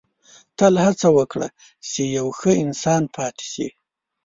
•تل 0.57 0.73
هڅه 0.85 1.07
وکړه 1.17 1.47
چې 1.89 2.01
یو 2.17 2.27
ښه 2.39 2.51
انسان 2.63 3.03
پاتې 3.15 3.45
شې. 3.53 3.67